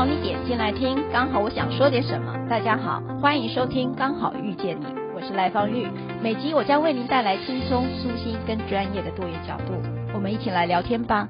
[0.00, 2.34] 好你点进来听，刚好我想说点什么。
[2.48, 5.86] 大家好，欢迎收听《刚好遇见你》，我是赖芳玉。
[6.22, 9.74] 每集我将为您带来轻松、舒心跟专业的多元角度，
[10.14, 11.28] 我们一起来聊天吧。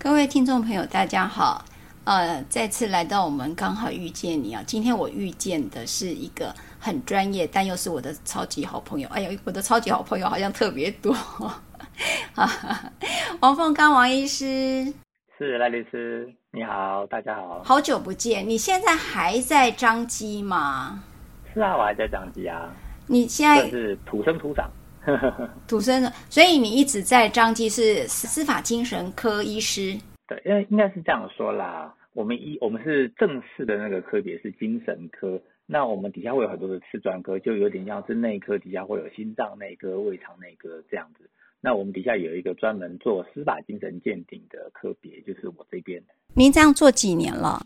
[0.00, 1.64] 各位听众朋友，大家好。
[2.02, 4.60] 呃，再次来到我们刚好遇见你啊！
[4.66, 9.08] 今天我遇见的是一个很专业，但又是我的超级好朋友。
[9.10, 11.14] 哎呀，我的超级好朋友好像特别多。
[13.40, 14.92] 王凤刚王医师，
[15.38, 18.46] 是赖律师，你好，大家好，好久不见。
[18.46, 21.02] 你现在还在张基吗？
[21.52, 22.74] 是啊，我还在张基啊。
[23.06, 24.70] 你现在是土生土长，
[25.66, 29.98] 土生的，所以你一直在张基是司法精神科医师。
[30.26, 31.94] 对，因为应该是这样说啦。
[32.12, 41.28] 我们医我们是正式的那个科别是精神科，那我们底下会有很多的次专科，就有点像是内科底下会有心脏内科、胃肠内科这样子。
[41.66, 46.00] 那我们底下有一个专门做司法精神鉴定的科别，就是我这边。
[46.32, 47.58] 您这样做几年了？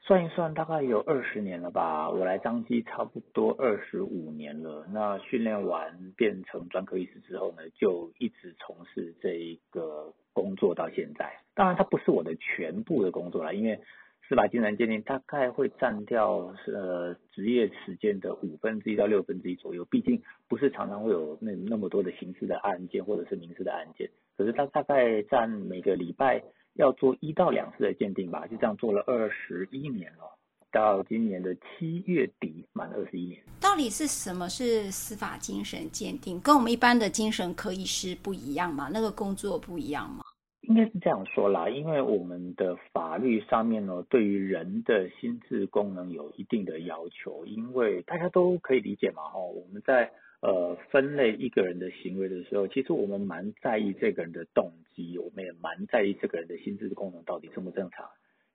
[0.00, 2.08] 算一算，大概有二十年了吧。
[2.08, 4.86] 我来彰基差不多二十五年了。
[4.92, 11.28] 那训练完变成专科医师之后呢，就一直从事这一个工作到现在。
[11.56, 13.80] 当然，它不是我的全部的工作啦，因为
[14.28, 19.84] 司法精神鉴定大概会占掉呃职业时间的五分之一到六分之一左右。
[19.86, 26.42] 毕竟不是常常会有那那么多的刑事的案件或者是民事的案件，可是它大概占每个礼拜。
[26.74, 30.38] 要做一到两次的鉴定吧，就这样做了二十一年了，
[30.70, 33.42] 到今年的七月底满二十一年。
[33.58, 36.38] 到底是什么是司法精神鉴定？
[36.38, 38.88] 跟我们一般的精神科医师不一样吗？
[38.92, 40.22] 那个工作不一样吗？
[40.68, 50.12] 应该是这样说啦，因为我们的法律上面呢，对于人的心智功能有一定的要求，因为大家都可以理解嘛，哈，我们在。
[50.40, 58.06] 呃，分类一个人的行为的时候，其实我们蛮在意这个人的动机，我们也蛮在意这个人的心智功能到底正不正常。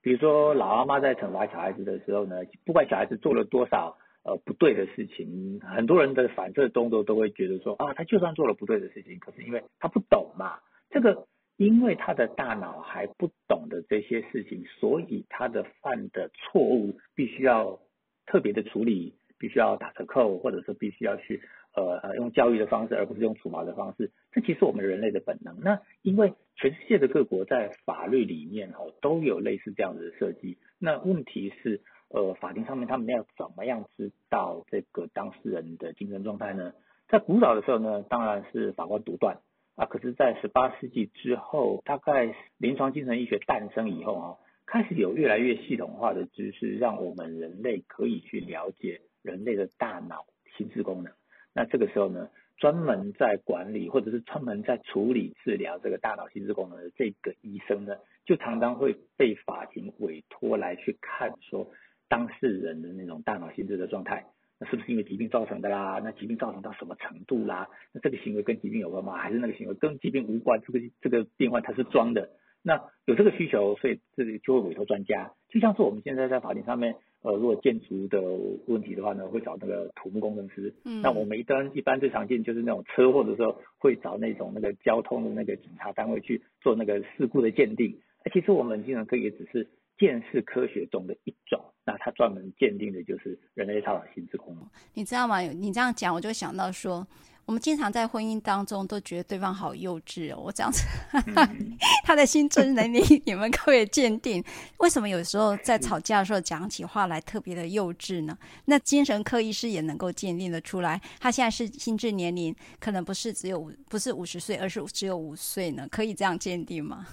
[0.02, 10.60] 比如说，老阿妈在惩罚小孩子的时候呢，不管小孩子做了多少呃不对的事情，很多人的反射动作都会觉得说啊，他就算做了不对的事情，可是因为他不懂嘛，
[10.90, 11.28] 这个
[11.58, 17.80] 因为他的大脑还不懂得这些事情，所以他的犯的错误必须要
[18.26, 21.42] 特别的处理，必须要打折扣，或者是必须要去。
[21.76, 25.60] 呃呃，用教育的方式，而不是用处罚的方式，这其实我们人类的本能。
[25.60, 30.60] 那因为全世界的各国在法律里面哦都有类似这样子的设计。
[30.78, 36.74] 那问题是，呃，法庭上面他们要怎么样知道这个当事人的精神状态呢？
[37.08, 39.40] 在古早的时候呢，当然是法官独断
[39.76, 39.86] 啊。
[39.86, 50.26] 可是，在十八世纪之后，大概临床精神医学诞生以后啊，开始有越来越系统化的知识，让我们人类可以去了解人类的大脑
[50.58, 51.14] 心智功能。
[51.54, 57.96] 那这个时候呢，专门在管理或者是专门在处理治疗这个大脑心智功能的这个医生呢，
[58.26, 61.70] 就常常会被法庭委托来去看说
[62.10, 64.26] 当事人的那种大脑心智的状态，
[64.64, 66.00] 那是不是因为疾病造成的啦？
[66.02, 67.68] 那疾病造成到什么程度啦？
[67.92, 69.18] 那这个行为跟疾病有关吗？
[69.18, 70.62] 还是那个行为跟疾病无关？
[70.66, 72.30] 这个这个病患他是装的？
[72.62, 76.96] 那有这个需求，所以这里就会委托专家，就像是我们现在在法庭上面。
[77.24, 78.22] 呃，如果建筑的
[78.68, 80.74] 问题的话呢，会找那个土木工程师。
[80.84, 87.98] 嗯，那我们一般一般最常见就是那种车祸的时候，会找那种那个交通的那个警察单位去做那个事故的鉴定。
[88.34, 94.68] 其实我们精神科也只是鉴识科学中的一种，那他专门鉴定的就是人类大脑心智功能。
[94.94, 95.40] 你知道吗？
[95.40, 97.06] 你这样讲，我就想到说。
[97.46, 100.82] 我们经常在婚姻当中都觉得对方好幼稚哦，我这样子，
[101.12, 104.42] 嗯、 他的心智能力你们可以鉴定？
[104.78, 108.38] 为什么有时候在吵架的时候讲起话来特别的幼稚呢？
[108.64, 115.86] 那精神科医师也能够鉴定的出来，他现在是心智年龄可能不是只有五，不是五十岁，而是只有五岁呢？
[115.92, 117.06] 可以这样鉴定吗？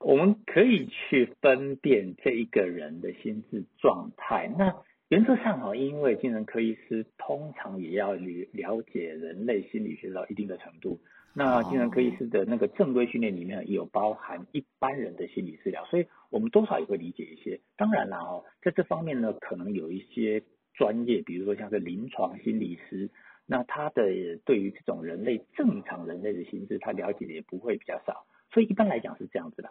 [0.00, 4.50] 我们可以去分辨这一个人的心智状态。
[4.58, 4.74] 那
[5.08, 11.00] 原则上哈，因为精神科医师通常也要了了解人类心理学到一定的程度。
[11.34, 17.60] 那精神科医师的那个正规训练里面也有包含一般人的心理治疗，所以我们多少也会理解一些。
[17.76, 20.42] 当然了哦，在这方面呢，可能有一些
[20.74, 23.10] 专业，比如说像是临床心理师，
[23.46, 28.26] 那他的对于这种人类正常人类的心智，他了解的也不会比较少。
[28.52, 29.70] 所以一般来讲是这样子的。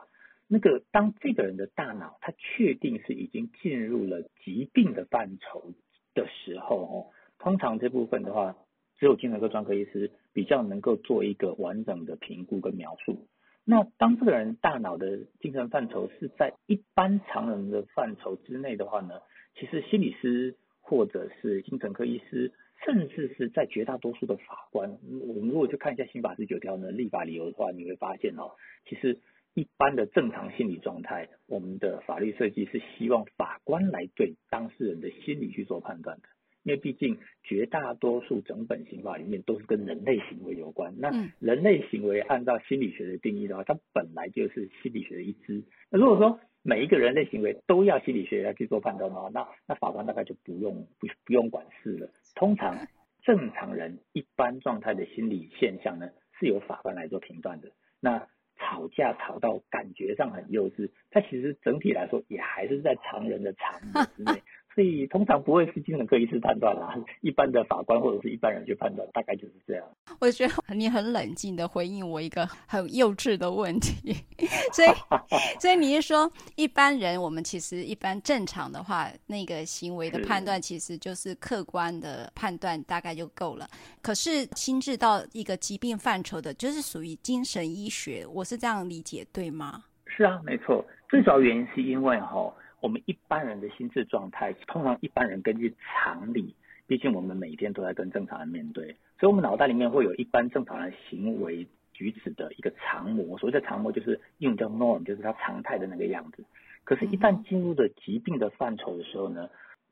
[0.51, 5.73] 那个当这个人的大脑他确定是已经进入了疾病的范畴
[6.15, 6.93] 的时候，哦，
[7.37, 8.57] 通常这部分的话，
[8.97, 13.27] 只有精神科专科医师比较能够做一个完整的评估跟描述。
[13.63, 19.21] 那当这个人大脑的精神范畴是在一般常人的范畴之内的话呢，
[19.53, 22.51] 其实心理师或者是精神科医师，
[22.83, 24.97] 甚至是在绝大多数的法官，
[25.27, 28.55] 我们如果去看一下刑法第九条呢，立法理由的话，你会发现哦，
[28.87, 29.19] 其实
[29.53, 36.23] 一般的正常心理状态，我们的法律设计是希望法官来对当事人的心理去做判断的。
[36.63, 41.09] 因为毕竟绝大多数整本刑法里面都是跟人类行为有关，那
[41.39, 45.63] 人类行为按照心理学的定义的话，它本来就是心理学的一支。
[45.89, 52.09] 那如果说每一个人类行为都要心理学来去做判断的话，那那法官大概就不用不不用管事了。
[52.35, 52.87] 通常
[53.23, 56.09] 正常人一般状态的心理现象呢，
[56.39, 57.71] 是由法官来做评断的。
[58.01, 58.27] 那
[58.59, 64.43] 吵架吵到感觉上很幼稚，他其实整体来说也还是在常人的常理之内。
[64.75, 69.83] 所以通常不会是精神科医师判断啦， 一般的法官或者是一般人去判断，大概就是这样。
[70.19, 74.15] 我觉得你很冷静的回应我一个很幼稚的问题，
[74.71, 74.87] 所以
[75.59, 83.67] 所以你是说一般人我们其实一般正常的话，那个行为的判断其实就是客观的判断大概就够了。
[84.01, 89.83] 可是心智到一个疾病范畴的，就是属于精神医学，我是这样理解对吗？
[90.05, 90.85] 是啊，没错。
[91.09, 92.53] 最主要原因是因为哈。
[92.81, 96.55] 我们一般人的心智状态，通常一般人根据常理，
[96.87, 103.37] 毕竟我们每天都在跟正常人面对，所以我们脑袋里面会有一般正常人行为举止的一个常模。
[103.37, 106.43] 所谓的常模就是英文叫 norm，就是他常态的那个样子。
[106.83, 109.49] 可是，一旦进入了疾病的范畴的时候呢，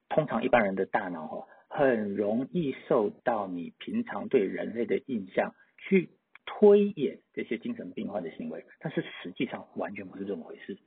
[0.09, 6.09] 通常一般人的大脑哈，很容易受到你平常对人类的印象去
[6.45, 10.77] 推演这些精神病患的行为，但是实际上完全不是这么回事。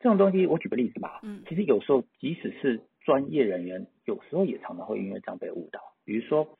[0.00, 1.20] 这种东西，我举个例子吧。
[1.22, 5.80] 嗯，其实有时候即使是专业人员，有时候也常常会因为这样被误导。
[6.04, 6.58] 比如说，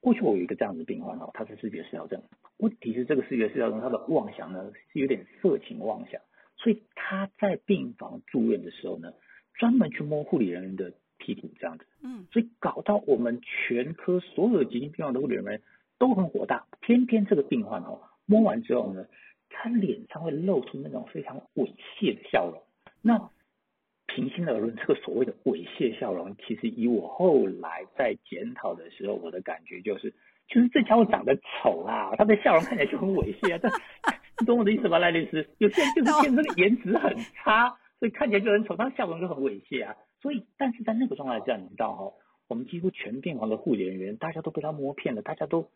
[0.00, 2.20] 过去我有一个这样的病患哦，他是视觉失调症。
[2.56, 6.20] 问题是这个视觉失调症，他的妄想呢是有点色情妄想，
[6.56, 9.14] 所以他在病房住院的时候呢，
[9.54, 11.86] 专门去摸护理人员的屁股这样子。
[12.02, 15.62] 嗯，所以搞到我们全科所有的急性病患的护理人员
[15.96, 16.66] 都很火大。
[16.80, 19.06] 偏偏这个病患哦，摸完之后呢，
[19.48, 22.60] 他脸上会露出那种非常猥亵的笑容。
[23.02, 23.30] 那
[24.06, 30.12] 平心而论，这个所谓的猥亵笑容，其实以我后来在检讨的时候，我的感觉就是，
[30.48, 33.60] 就是这家伙长得丑啊，他的笑容看起来就很猥亵啊。
[33.62, 33.72] 但，
[34.40, 35.48] 你懂我的意思吧，赖律师？
[35.58, 37.68] 有些人就是天生的颜值很差，
[38.00, 39.94] 所以看起来就很丑，他笑容就很猥亵啊。
[40.20, 42.12] 所以，但是在那个状态下，你知道哈，
[42.48, 45.70] 我们几乎全病房的护理人员，大家都被他摸骗了，大家都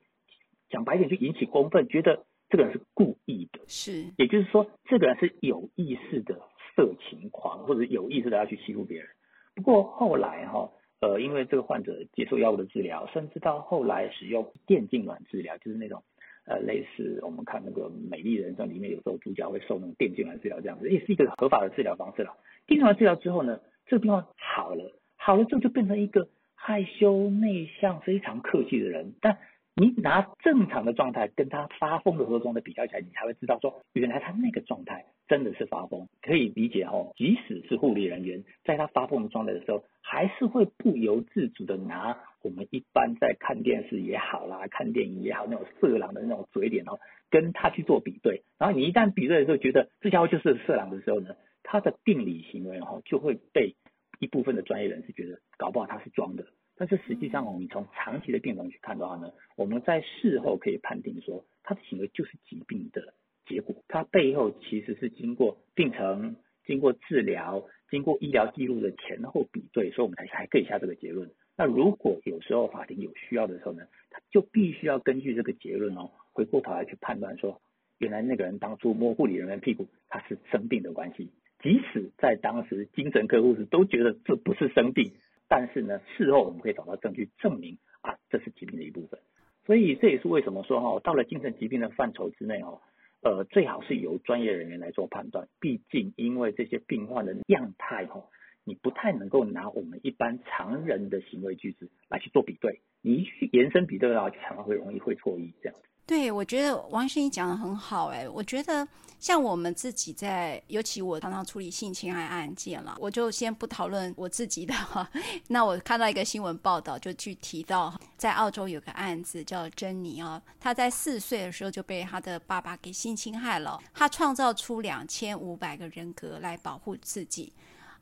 [0.70, 6.40] 讲白点就引起公愤，觉得这个人是故意的，是，也就是说，这个人是有意识的。
[6.74, 9.08] 色情狂，或者有意识的要去欺负别人。
[9.54, 16.02] 不过后来哈，呃，因为这个患者接受药物的治疗，甚至到后来使用电痉挛治疗，就是那种
[16.46, 22.36] 呃类似我们看那个《美丽人生》里面有时候主角会受那种电痙攣治疗这样子，也是一个合法的治疗方式了。
[22.66, 29.38] 电痙攣治疗之后呢，这个病患好了，好了之后就变成一个害羞内向、非常客气的人，但。
[29.76, 36.08] 你拿正常的状态跟他发疯的时候状态比较起来，你才会知道说，原来他那个状态真的是发疯。
[36.22, 48.44] 可以理解哦，即使是护理人员，在他发疯的状态的时候，还是会不由自主的拿我们一般在看电视也好啦，看电影也好，那种色狼的那种嘴脸哦，跟他去做比对。
[48.58, 51.34] 然后你一旦比对的时候，觉得这家伙就是色狼的时候呢，
[51.64, 53.74] 他的病理行为哦，就会被
[54.20, 56.46] 一部分的专业人士觉得，搞不好他是装的。
[56.76, 63.14] 但是实际上，我们从长期的病程去看的话呢，我们在事后可以判定说，他的行为就是疾病的
[63.46, 71.30] 结果，他背后其实是经过病程、经过治疗、经过医疗记录的前后比对，所以我们才才可以下这个结论。
[71.56, 77.60] 那如果有时候法庭有需要的时候呢，他就必须要根据这个结论哦，回过头来去判断说，
[77.98, 81.30] 原来那个人当初摸护理人员屁股，他是生病的关系，
[81.62, 85.12] 即使在当时精神科护士都觉得这不是生病。
[85.56, 89.20] 但是呢，事后我们可以找到证据证明啊，这是疾病的一部分。
[89.64, 92.80] 所以这也是为什么说哈，到了精神疾病的范畴之内哦，
[93.22, 95.46] 呃，最好是由专业人员来做判断。
[95.60, 98.24] 毕竟因为这些病患的样态哈，
[98.64, 102.80] 你不太能够拿我们一般常人的行为举止来去做比对。
[103.00, 105.86] 你一去延伸比对的话，就常常会容易会错意这样子。
[106.06, 108.86] 对，我觉得王医师你讲的很好，哎，我觉得
[109.18, 115.08] 像我们自己在，尤其我常常处理性侵害案件了，我就先不讨论我自己的哈。
[115.48, 127.50] 那我看到一个新闻报道，就去提到在澳洲有个案子叫珍妮啊，她在四岁的时候就被她的爸爸给性侵害了，她创造出两千五百个人格来保护自己。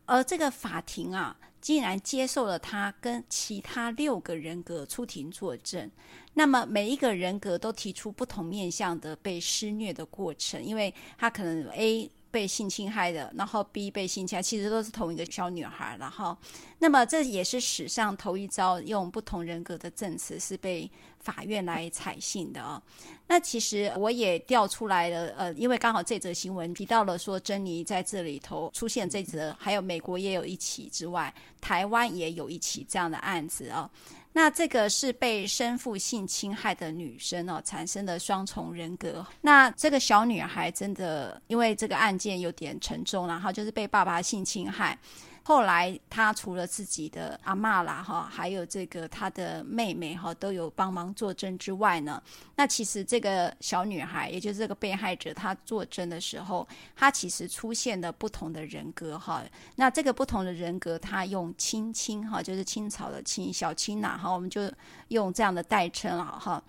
[0.06, 5.90] 而这个法庭啊，竟然接受了他跟其他六个人格出庭作证。
[6.34, 12.10] 那么每一个人格都提出不同面向的被施虐的过程，因为他可能 A。
[12.32, 15.96] 被性侵害的，然后 B 被性侵害，其实都是同一个小女孩。
[16.00, 16.36] 然后，
[16.80, 22.82] 那么这也是史上头一遭用不同人格的证词是被法院来采信的啊、
[23.28, 33.88] 那其实我也调出来了，呃，因为刚好这则新闻提到了说珍妮在这里头出现这则，还有美国也有一起之外，台湾也有一起这样的案子啊、
[34.32, 39.24] 那这个是被生父性侵害的女生哦，产生的双重人格。
[39.40, 44.98] 那这个小女孩真的因为这个案件有点沉重，然后就是被爸爸性侵害。
[45.44, 52.22] 后来，他除了自己的阿嬷啦哈，还有这个他的妹妹哈，都有帮忙作证之外呢，
[52.54, 59.42] 那其实这个小女孩，也就是这个被害者，她作证的时候，她其实出现了不同的人格哈。
[59.74, 64.70] 那这个不同的人格，她用青青哈，就是青草的青，小青呐哈，我们就
[65.08, 66.62] 用这样的代称啊哈。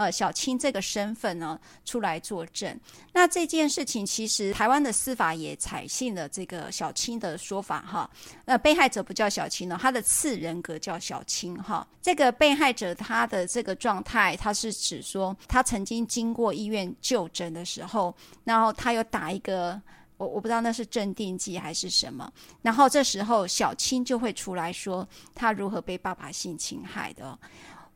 [0.00, 2.74] 呃，小青这个身份呢，出来作证。
[3.12, 8.10] 那这件事情其实台湾的司法也采信了这个小青的说法哈。
[8.46, 11.86] 那被害者不叫小青呢，他的次人格叫小青哈。
[12.00, 19.78] 这个被害者他的这个状态，他是指说他曾经经过医院就诊的时候，然后他有打一个
[20.16, 27.38] 我我不知道那是镇定剂还是什么，然后这时候小青就会出来说他如何被爸爸性侵害的。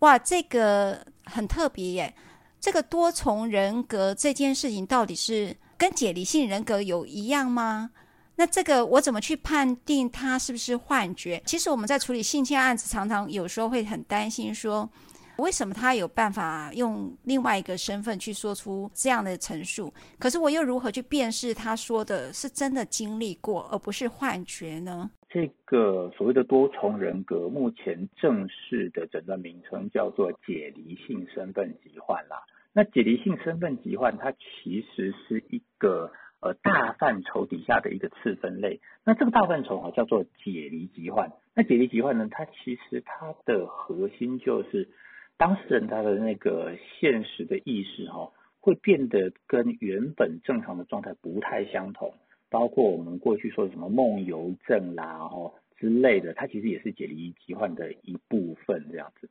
[0.04, 2.14] 哇，这个很特别耶！
[2.60, 7.90] 这个多重人格这件事情到底是跟解离性人格有一样吗？
[8.36, 11.42] 那这个我怎么去判定他是不是幻觉？
[11.46, 14.86] 其实我们在处理性侵案子，常常有时候会很担心说，
[15.36, 19.90] 为什么他有办法用另外一个身份去说出这样的陈述？
[20.18, 25.10] 可是我又如何去辨识他说的是真的经历过，而不是幻觉呢？
[25.34, 32.44] 这个所谓的多重人格，目前正式的诊断名称叫做解离性身份疾患啦。
[32.72, 38.80] 那解离性身份疾患，它其实是一个呃大范畴底下的一个次分类。
[39.04, 41.32] 那这个大范畴啊叫做解离疾患。
[41.52, 44.88] 那解离疾患呢，它其实它的核心就是
[45.36, 52.14] 当事人他的那个现实的意识哈，会变得跟原本正常的状态不太相同。
[52.54, 59.28] 包括我们过去说的什么梦游症啦，然后之类的，它其实也是解离疾患的一部分，这样子。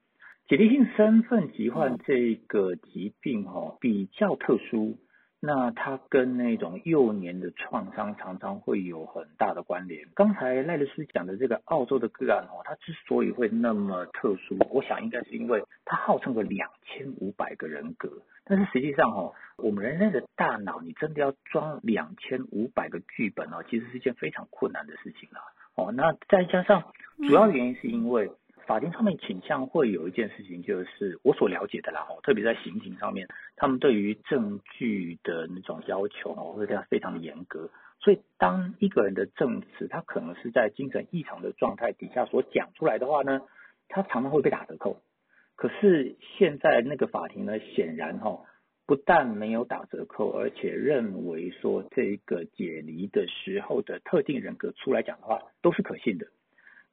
[0.50, 4.98] 解离性身份疾患这个疾病哈比较特殊，
[5.46, 10.08] 那它跟那种幼年的创伤常常会有很大的关联。
[10.16, 18.10] 刚才赖律师讲的这个澳洲的个案哦，它之所以会那么特殊，我想应该是因为它号称个两千五百个人格。
[18.46, 25.42] 但是实际上哦，我们人类的大脑，你真的要装两千五百个剧本哦，其实是一件非常困难的事情了
[25.76, 25.92] 哦。
[25.92, 26.94] 那再加上
[27.28, 28.32] 主要原因是因为
[28.66, 37.70] 法庭上面倾向会有一件事情，就是我所了解的啦哦，特别在刑庭上面，他们对于证据的那种要求哦，会这样非常的严格。
[38.00, 43.42] 所以当一个人的证词，他可能是在精神异常的状态底下所讲出来的话呢，
[43.88, 44.98] 他常常会被打折扣。
[45.56, 48.46] 可是现在那个法庭呢，显然哈、哦，
[48.86, 56.28] 不但没有打折扣，而且认为说这个解离的时候的特定人格出来讲的话都是可信的。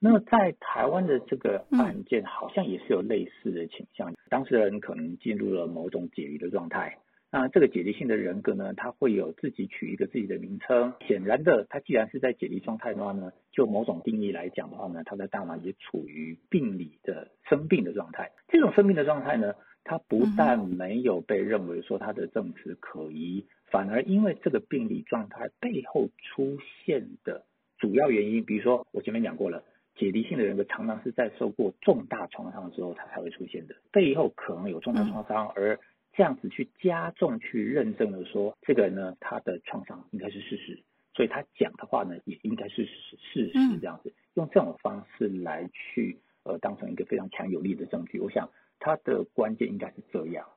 [0.02, 6.96] 那么在台湾的这个案件，好像也是有类似的倾向，当事人可能进入了某种解离的状态。
[7.30, 10.94] 那这个解离性的人格呢，他会有自己取一个自己的名称。
[11.06, 18.32] 显然的，他既然是在解离状态的话呢，就某种定义来讲的话呢，他的大脑也处于病理的生病的状态。
[18.48, 19.54] 这种生病的状态呢，
[19.84, 27.44] 他不但没有被认为说他的证词可疑，反而因为这个病理状态背后出现的
[27.78, 29.62] 主要原因，比如说我前面讲过了，
[30.00, 35.78] 解离性的人格常常是在受过重大创伤之后，他才会出现的，背后可能有重大创伤而。
[36.12, 40.82] 这样子去加重去认证了，说这个人呢，他的创伤应该是事实，
[41.14, 48.18] 所以他讲的话呢，也应该是事事实这样子，用这种方式来去呃当成一个非常强有力的证据。
[48.18, 50.48] 我想他的关键应该是这样。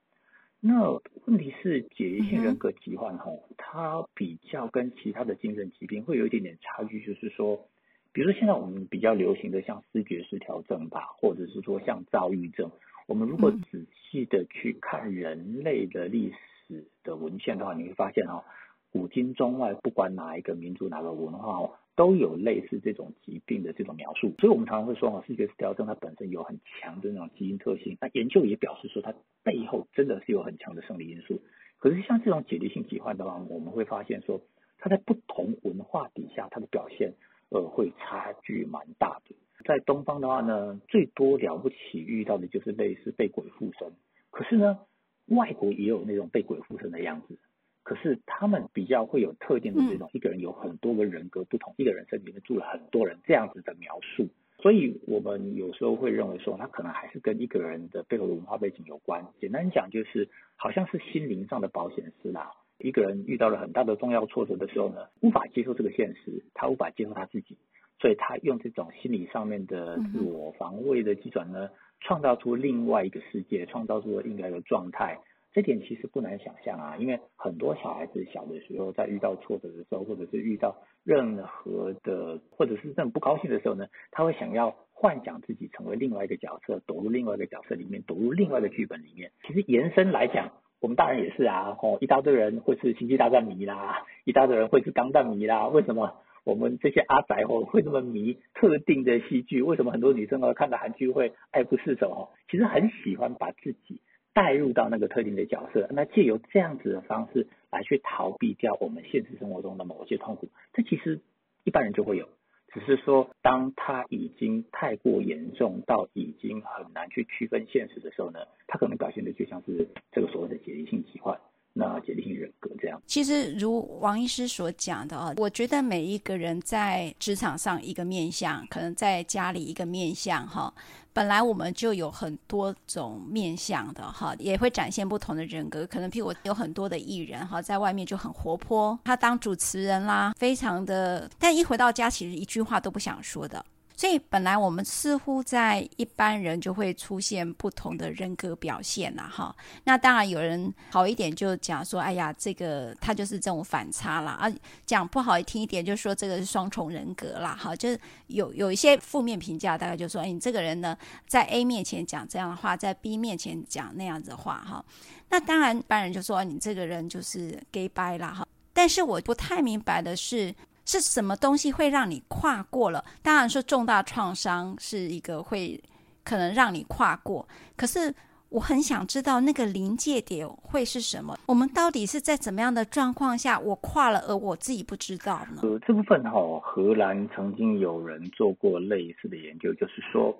[0.60, 7.68] 那问题是解离性人格疾患哈，它比较跟其他的精神疾病会有一点点差距，就是说，
[8.14, 12.70] 比如说现在我们比较流行的像思觉失调症吧，或者是说像躁郁症。
[13.08, 16.32] 我们如果仔细的去看人类的历
[16.68, 18.44] 史的文献的话，你会发现哦，
[18.92, 24.32] 古今中外，不管哪一个民族、哪个文化哦，都有类似这种疾病的这种描述。
[24.40, 27.98] 所以，我们常常会说哦，思觉失调症它本身有很强的那种基因特性。
[28.00, 31.42] 那研究也表示说，它背后真的是有很强的生理因素。
[31.80, 34.40] 可是，像这种解离性疾患的话，我们会发现说，
[34.78, 37.16] 它在不同文化底下，它的表现
[37.54, 39.36] 呃会差距蛮大的。
[39.64, 43.88] 在东方的话呢，最多了不起遇到的就是类似被鬼附身。
[44.32, 44.80] 可是呢，
[45.28, 47.38] 外国也有那种被鬼附身的样子。
[47.84, 54.28] 可是他们比较会有特定的这种，一个人有很多个人格不同，一个人身体里面住了很多人这样子的描述。
[54.60, 59.26] 所以我们有时候会认为说，他可能还是跟一个人的背后的文化背景有关。
[59.40, 62.52] 简单讲就是，好像是心灵上的保险丝啦。
[62.84, 67.58] 一个人遇到了很大的重要挫折的时候呢，无法接受这个现实，他无法接受他自己。
[68.00, 71.70] 所以他用这种心理上面的自我防卫的机转呢，
[72.02, 75.18] 创造出另外一个世界，创造出了应该的状态。
[75.54, 89.32] 这点其实不难想象啊，因为很多小孩子小的时候，在遇到挫折的时候，或者是遇到任何的，或者是这种不高兴的时候呢，他会想要幻想自己成为另外一个角色，躲入另外一个角色里面，躲入另外一个剧本里面。
[89.48, 90.52] 其实延伸来讲，
[90.84, 96.18] 我们大人也是啊，哦，一大堆人会是星际大战迷啦， 一大堆人会是钢弹迷啦，为什么？
[96.44, 99.62] 我们这些阿宅哦，会这么迷特定的戏剧？
[99.62, 102.22] 为什么很多女生哦看到韩剧会爱不释手哦？
[102.52, 104.02] 其实很喜欢把自己
[104.34, 110.50] 带入到那个特定的角色，那借由这样子的方式来去逃避掉我们现实生活中的某些痛苦。
[110.74, 111.22] 这其实
[111.64, 112.28] 一般人就会有，
[112.74, 121.40] 只是说当他已经太过严重到已经很难去区分现实的时候呢，他可能表现的就像是这个所谓的解离性疾患。
[121.76, 130.72] 那解离性人格这样，其实如王医师所讲的啊，我觉得每一个人在职场上一个面相，可能在家里一个面相哈，
[131.14, 135.84] 本来我们就有很多种面相的哈，也会展现不同的人格。
[135.88, 143.66] 可能譬如我有很多的艺人哈，在外面就很活泼，他当主持人啦，非常的，但一回到家，其实一句话都不想说的。
[143.96, 149.56] 所以本来我们似乎在一般人就会出现不同的人格表现啦，哈。
[149.84, 154.32] 那当然有人好一点就讲说，哎呀，这个他就是这种反差啦。
[154.32, 154.52] 啊。
[154.86, 157.76] 讲不好听一点就说这个是双重人格啦，哈。
[157.76, 164.84] 就是有有一些负面评价，大概就说，哎，你这个人呢，在 A 面前讲这样的话，在 B 面前讲那样子的话，哈。
[165.30, 168.48] 那当然一般人就说你这个人就是 gay 掰啦，哈。
[168.74, 170.54] 但是我不太明白的是。
[170.86, 173.04] 是什么东西会让你跨过了？
[173.22, 175.82] 当然说重大创伤是一个会
[176.24, 178.14] 可能让你跨过，可是
[178.50, 181.36] 我很想知道那个临界点会是什么？
[181.48, 185.62] 我们到底是在怎么样的状况下我跨了，而我自己不知道呢？
[185.64, 190.36] 呃，这部分哈、哦，荷兰曾经有人做过类似的研究，就是说，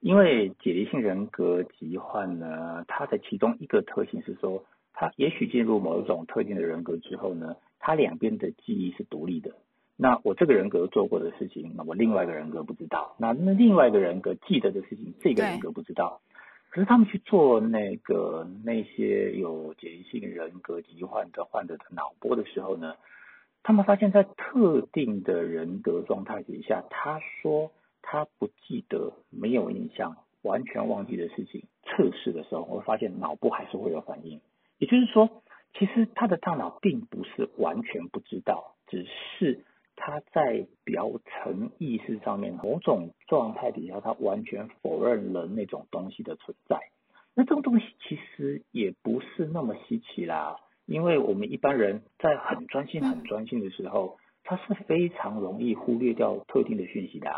[0.00, 9.50] 因为解离性人格疾患呢，它的其中一个特性是说，它也许进入某一种特定的人格之后呢，它两边的记忆是独立的。
[10.02, 13.14] 那我这个人格做过的事情，那我另外一个人格不知道。
[13.18, 16.22] 那那另外一个人格记得的事情，这个人格不知道。
[16.70, 22.94] 可是他们去做那个那些有解离性人格疾患的患者的脑波的时候呢，
[23.62, 34.40] 他们发现，在特定的人格状态底下，他说他不记得、没有印象、完全忘记的事情，测试的时候，我发现脑波还是会有反应。
[34.78, 35.28] 也就是说，
[35.74, 39.62] 其实他的大脑并不是完全不知道，只是。
[40.02, 46.80] 他在表层意识上面某种状态底下，他完全否认了那种东西的存在。
[47.34, 57.30] 那这种东西其实也不是那么稀奇啦，因为我们一般人在很专心、很专心的时候，他是非常容易忽略掉特定的讯息的。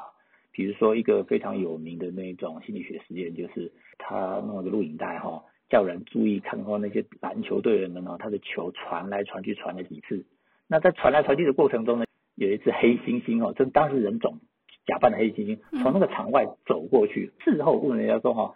[0.53, 10.25] 比如说一个非常有名的那种心理学实验，就是他弄了个录影带哈，叫人注意看看那些篮球队员们哦，他的球传来传去传了几次。
[10.69, 14.39] 那在传来传去的过程中呢，有一只黑猩猩哦，这当时人种
[14.87, 18.55] 假扮的黑猩猩从那个场外走过去，事后问人家说哈，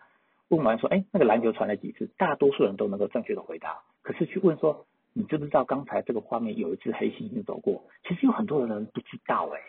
[0.49, 2.09] 问完说，哎，那个篮球传了几次？
[2.17, 3.83] 大多数人都能够正确的回答。
[4.03, 7.85] 可是去问说，你知不知道刚才这个画面有一只黑猩猩走过？
[8.09, 9.61] 其实有很多人不知道哎，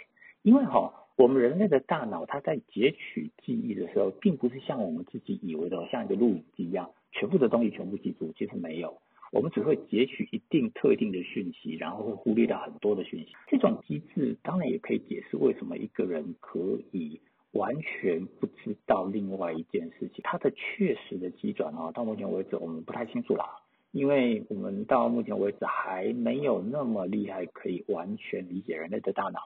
[0.42, 9.02] 因为哈，我们人类的大脑它在截取记忆的时候，并不是像我们自己以为的像一个录影机一样，全部的东西全部记住，其实没有。
[9.32, 13.36] 我们只会截取一定特定的讯息，然后会忽略掉很多的讯息。
[13.48, 16.60] 这种机制当然也可以解释为什么一个人可
[16.92, 17.20] 以
[17.52, 20.22] 完全不知道另外一件事情。
[20.24, 23.46] 它的确实的机转啊，到目前为止我们不太清楚啦，
[23.92, 29.40] 因为我们到目前为止还没有那么厉害，可以完全理解人类的大脑。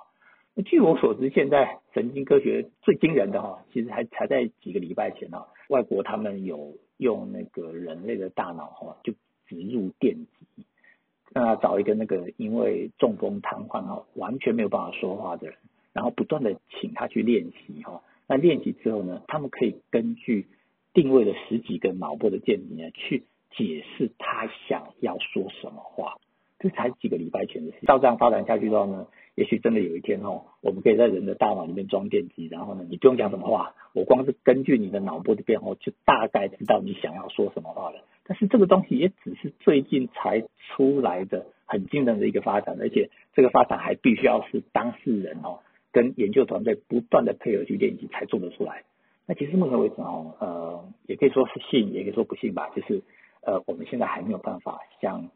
[0.53, 6.77] 那据我所知，现在神经科学最惊人的哈，其实还才在几个礼拜前呢，外国他们有。
[7.01, 9.11] 用那个人类的大脑哈，就
[9.51, 10.63] 植入电极，
[11.33, 15.57] 那找一个那个因为中风瘫痪哈，完全没有办法说话的人，
[15.91, 18.01] 然后不断的请他去练习哈。
[18.27, 20.47] 那练习之后呢，他们可以根据
[20.93, 26.15] 定位了十几个脑波的电极呢，去解释他想要说什么话。
[26.59, 27.87] 这才几个礼拜前的事。
[27.87, 38.03] 照这样发展下去的话呢，也许真的有一天哦，我们可以在人的大脑里面装电极，然后呢，你不用讲什么话，我光是根据你的脑波的变化，就大概知道你想要说什么话了。
[38.31, 45.59] 但是这个东西也只是最近才出来的很惊人的一个发展，而且这个发展还必须要是当事人哦，
[45.91, 48.83] 跟研究团队不断的配合去练习才做得出来。
[49.25, 53.01] 那其实目前为止哦，呃，也可以说是信，也可以说不信吧，就是
[53.41, 55.29] 呃，我们现在还没有办法像。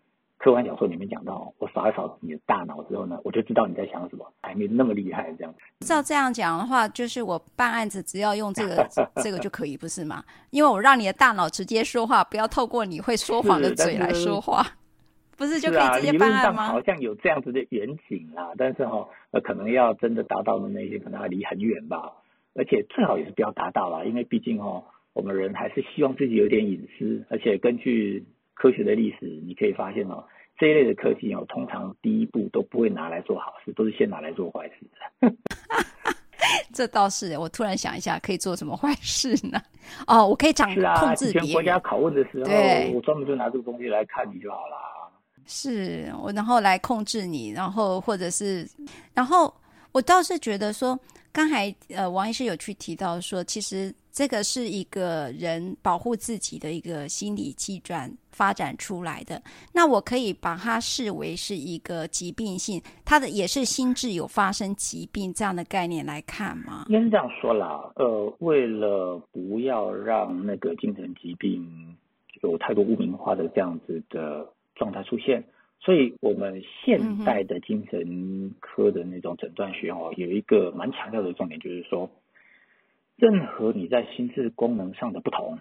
[0.45, 5.51] 科幻小说里面讲到，我扫一扫你的大脑之后呢，我就知道你在想什么，还没那么厉害这样。
[5.79, 8.87] 照这样讲的话，就是我办案子只要用这个
[9.23, 10.23] 这个就可以，不是吗？
[10.51, 14.69] 因为我让你的大脑直接说话，不要透过你会说谎的嘴来说话，是
[15.35, 16.65] 不是就可以直接办案吗？
[16.65, 22.13] 啊、好像有这样子的远景啦，但是哈、呃，可能要真的达到的那些，可能还离很远吧。
[22.53, 28.23] 而且最好也是不要达到啦，因为毕竟哦，我们人还是希望自己有点隐私，而且根据。
[28.57, 30.23] 科学的历史，你可以发现哦，
[30.57, 34.85] 这一类的科技哦，通常第一步都不会拿来做好事，都是先拿来做坏事
[35.21, 35.35] 的。
[36.73, 39.61] 这倒是，我突然想一下，可以做什么坏事呢？
[40.07, 41.17] 哦，我可以掌控制别人。
[41.17, 45.11] 是啊，以前国家拷问的时候，我专门就拿这个东西来看你就好了。
[45.47, 48.67] 是我，然后来控制你，然后或者是，
[49.13, 49.53] 然后
[49.91, 50.97] 我倒是觉得说，
[51.35, 53.93] 刚才呃，王医师有去提到说，其实。
[54.15, 59.43] 这个是一个人保护自己的一个心理机转发展出来的，
[59.73, 66.85] 那我可以把它视为是一个疾病性，它的也是心智有发生疾病这样的概念来看吗？
[66.87, 71.67] 应该是这样说啦，呃，为了不要让那个精神疾病
[72.41, 75.43] 有太多污名化的这样子的状态出现，
[75.85, 82.09] 所以我们现代的精神科的那种诊断学哦，有一个蛮强调的重点，就是说。
[83.17, 85.59] 任何你在心智功能上的不同，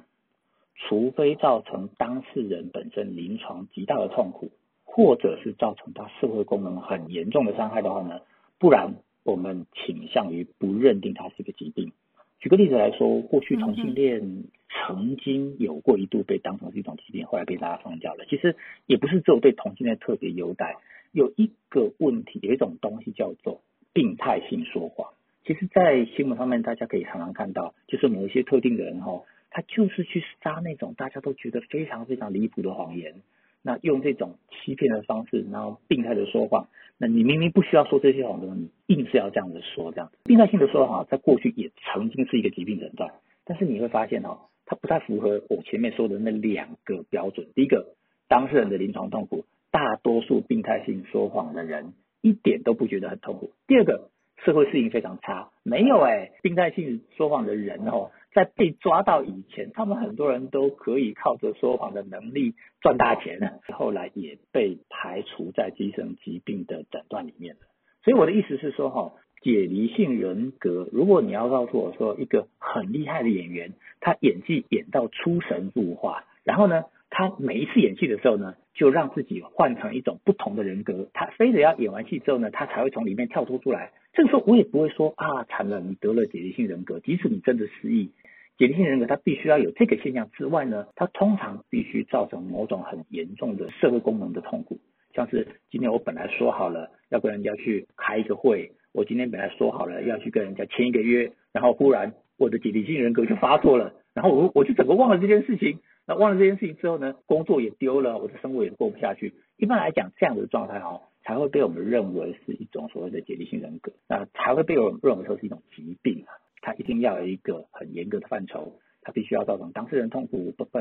[0.74, 4.50] 除非造成当事人本身临床极大的痛苦，
[4.82, 8.22] 或者是造成他社会功能很严重的伤害的话呢，
[8.58, 11.92] 不然我们倾向于不认定它是一个疾病。
[12.40, 14.42] 举个例子来说，过去同性恋
[14.74, 18.24] 曾经有过一度被当成是一种疾病，后来被大家放掉了。
[18.28, 18.56] 其实
[18.86, 20.76] 也不是只有对同性恋特别优待，
[21.12, 25.12] 有一个问题，有一种东西叫做病态性说谎。
[25.46, 33.14] 其实，在新闻上面，大家可以常常看到，就是某一些特定的人哈，他就是去撒那种大家都觉得非常非常离谱的谎言，
[33.60, 36.68] 那用这种欺骗的方式，然后病态的说谎。
[36.96, 43.12] 那你明明不需要说这些谎的，你硬是要这样子说，这样子病态性的说谎，在过去也曾经是一个疾病诊断，
[43.44, 47.46] 但是你会发现哈，它不太符合我前面说的那两个标准。
[47.54, 47.94] 第一个，
[48.28, 53.52] 当事人的临床痛苦，大多数病态性说谎的人一点都不觉得很痛苦。
[53.66, 54.10] 第二个。
[54.44, 67.60] 社会适应非常差，没有哎、病态性说谎的人哦，在被抓到以前，他们很多人都可以靠着说谎的能力赚大钱，后来也被排除在精神疾病的诊断里面了。
[68.02, 69.12] 所以我的意思是说哈，
[69.44, 83.92] 解离性人格，如果你要告诉我说一个很厉害的演员，他演技演到出神入化，然后呢，他每一次演戏的时候呢，就让自己换成一种不同的人格，他非得要演完戏之后呢，他才会从里面跳脱出来。
[84.14, 86.98] 这个时候我也不会说啊，惨了，你得了解离性人格。
[87.00, 88.12] 即使你真的失忆，
[88.56, 94.78] 解离性人格他必须要有这个现象之外呢，他通常必须造成某种很严重的社会功能的痛苦。
[95.12, 105.80] 像是今天我本来说好了要跟人家去开一个会，我今天本来说好了要去跟人家签一个约，然后忽然我的解离性人格就发作了，然后我我就整个忘了这件事情。
[106.06, 109.34] 那忘了这件事情之后呢，工作也丢了，我的生活也过不下去。
[109.56, 111.02] 一般来讲，这样的状态哦。
[111.26, 116.36] 才会被我们认为是一种所谓的解离性人格，那才会被我们认为说是一种疾病啊。
[116.60, 120.78] 它一定要有一个很严格的范畴，它必须要造成当事人痛苦，不不，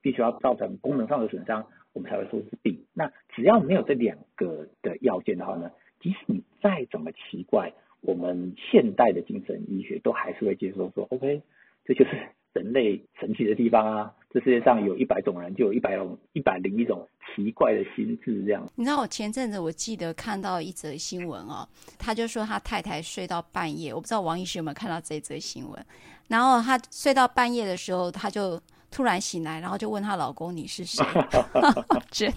[0.00, 2.86] 必须要造成功能上的损伤，我们才会说是病。
[2.94, 5.70] 那只要没有这两个的要件的话呢，
[6.02, 11.40] 即使你再怎么奇怪，我们现代的精神医学都还是会接受说，OK，
[11.84, 12.10] 这就是
[12.52, 14.12] 人类神奇的地方啊。
[14.30, 18.66] 这世界上有一百种人，就有一百种一百零一种奇怪的心智，这样。
[18.74, 25.86] 你知道我前阵子我记得看到一则新闻哦，他就说他太太睡到半夜，我不知道王医师有没有看到这则新闻。
[26.28, 28.58] 然后他睡到半夜的时候，他就
[28.90, 31.04] 突然醒来，然后就问他老公：“你是谁？”
[32.10, 32.34] 觉得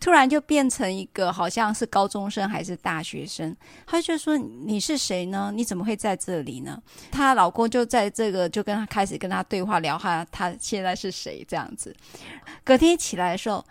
[0.00, 3.56] 突然就变成一个好像是高中生还是大学生，
[3.86, 5.52] 他就说，你是谁呢？
[5.54, 6.80] 你怎么会在这里呢？
[7.10, 11.94] 她老公就在这个就跟他开始跟他对话聊他他现在是谁这样子。
[12.64, 13.64] 隔天起来的时候，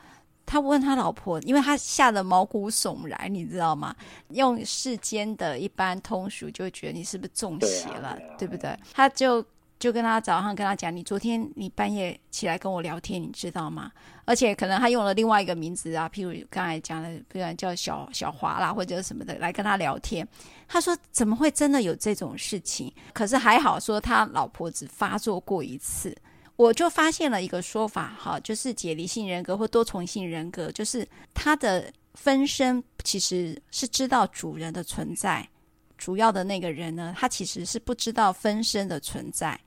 [0.46, 3.96] 他问他老婆，因为他吓得毛骨悚然，你知道吗？
[4.30, 8.78] 用世间的一般通俗就觉得你是不是中邪了，对，啊对，啊、对不对？
[8.94, 9.46] 他就。
[9.82, 13.92] 就跟他早上跟他讲，你昨天你半夜起来跟我聊天，你知道吗？
[14.26, 20.26] 而且可能他用了另外一个名字啊，譬如刚才讲的，不然叫小小华啦，或者什么的来跟他聊天。
[20.68, 22.94] 他说怎么会真的有这种事情？
[23.12, 26.16] 可是还好说他老婆只发作过一次。
[26.58, 35.50] 我就发现了一个说法，哈，就是解离性人格或多重性人格，就是他的分身其实是知道主人的存在，
[35.98, 39.60] 主要的那个人呢，他其实是不知道分身的存在。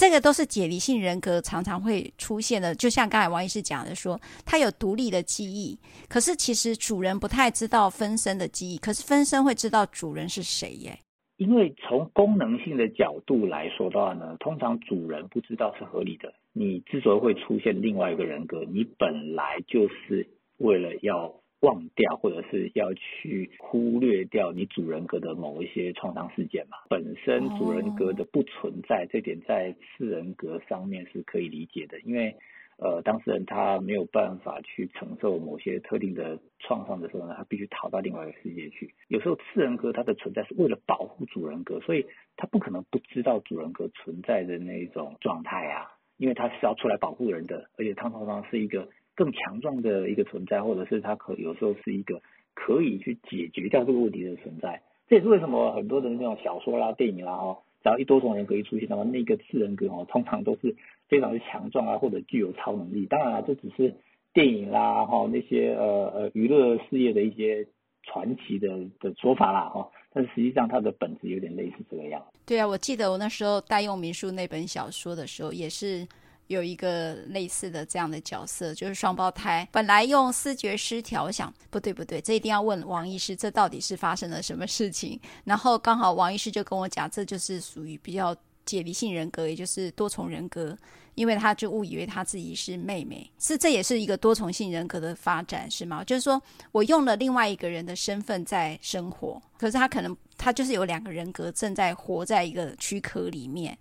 [0.00, 10.98] 这个都是解离性人格常常会出现的，就像刚才王医师讲的说，说他有独立的记忆，可是其实主人不太知道分身的记忆，可是分身会知道主人是谁耶。
[11.36, 16.32] 因为从功能性的角度来说的话呢，通常主人不知道是合理的。
[16.54, 21.30] 你之所以会出现另外一个人格，你本来就是为了要。
[21.60, 26.78] 忘掉，或者是要去忽略掉你主人格的某一些创伤事件嘛？
[26.88, 32.34] 本身主人格的不存在，这点在次人格上面是可以理解的，因为
[32.78, 38.94] 呃，当事人他没有办法去承受某些特定的创伤的时候呢，他必须逃到另外一个世界去。
[39.08, 48.88] 有时候次人格它的存在是为了保护主人格，所以他不可能不知道主人格存在的那种状态啊，因为他是要出来保护人的，而且他常常是一个。
[49.20, 52.22] 更强壮的一个存在，或者是他可有时候是一个
[52.54, 54.80] 可以去解决掉这个问题的存在。
[55.10, 60.74] 这也是为什么很多的那种小说啦、电影啦哦，只要一多重人格一出现的话，那个次人格哦，通常都是
[61.06, 63.04] 非常的强壮啊，或者具有超能力。
[63.04, 63.94] 当然了，这只是
[64.32, 67.66] 电影啦哈那些呃呃娱乐事业的一些
[68.04, 68.68] 传奇的
[69.00, 72.24] 的说法啦哈，但是实际上它的本质有点类似这个样。
[72.46, 76.08] 对啊，我记得我那时候代用民宿那本小说的时候也是。
[76.50, 85.18] 有一个类似的这样的角色，就是双胞胎，本来用思觉失调，想不对不对，这一定要问王医师，这到底是发生了什么事情？
[85.44, 88.34] 然后刚好王医师就跟我讲，这就是属于比较
[88.66, 90.76] 解离性人格，也就是多重人格，
[91.14, 96.02] 因为他就误以为他自己是妹妹，是这也是一个多重性人格的发展，是吗？
[96.02, 103.78] 就是说我用了另外一个人的身份在生活，可是他可能他就是有两个人格正在活在一个躯壳里面。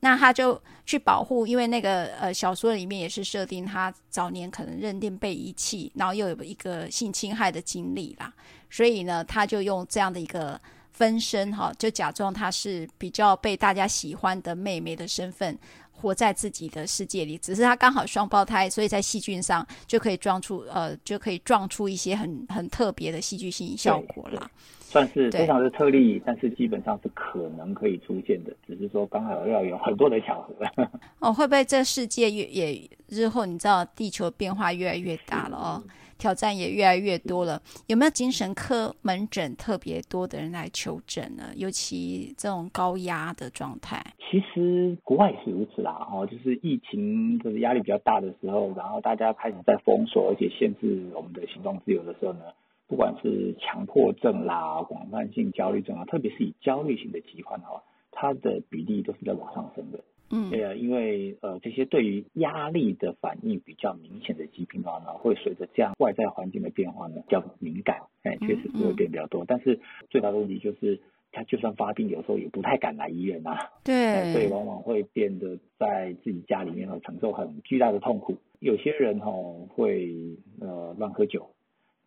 [0.00, 8.32] 那他就去保护，因为那个呃小说里面也是设定他早年可能认定被遗弃，然后又有一个性侵害的经历啦，
[8.70, 10.60] 所以呢，他就用这样的一个
[10.92, 15.58] 分身哈，就假装他是比较被大家喜欢的妹妹的身份，
[15.90, 17.36] 活在自己的世界里。
[17.38, 24.48] 只是他刚好双胞胎，所以在细菌上就可以撞出呃就可以撞出一些很很特别的戏剧性效果啦。
[24.90, 30.54] 算是非常的特例，但是基本上是可能可以出现的，只是说刚好要有很多的巧合。
[31.20, 35.82] 哦，会不会这世界越也日后你知道地球变化越来越大了哦，
[36.16, 41.50] 挑战也越来越多了，有没有精神科门诊特别多的人来求诊呢？
[41.54, 44.02] 尤其这种高压的状态。
[44.30, 52.40] 其实国外也是如此啦，哦，就是疫情就是压力比较大的时候，然后大家开始在封锁，而且限制我们的行动自由的时候呢。
[52.88, 60.00] 不管是强迫症啦、广泛性焦虑症啊，特别是以焦虑型的疾患哈，它的比例都是在往上升的。
[60.30, 69.42] 嗯，呃，因为呃这些对于压力的反应比较明显的疾病的话呢，会随着这样外在环境的变化呢，比较敏感，哎，确实是会变比较多。
[69.42, 69.78] 嗯嗯、但是
[70.10, 71.00] 最大的问题就是，
[71.32, 73.58] 他就算发病，有时候也不太敢来医院呐、啊。
[73.84, 78.36] 对，所以往往会变得在自己家里面呢承受很巨大的痛苦。
[78.60, 79.30] 有些人哈
[79.68, 80.14] 会
[80.60, 81.50] 呃乱喝酒。